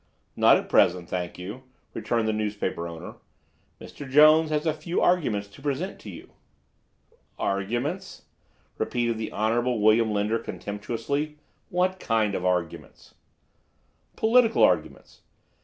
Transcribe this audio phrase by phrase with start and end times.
[0.35, 1.61] "Not at present, thank you,"
[1.93, 3.17] returned the newspaper owner.
[3.79, 4.09] "Mr.
[4.09, 6.31] Jones has a few arguments to present to you."
[7.37, 8.23] "Arguments,"
[8.79, 11.37] repeated the Honorable William Lender contemptuously.
[11.69, 13.13] "What kind of arguments?"
[14.15, 15.21] "Political arguments.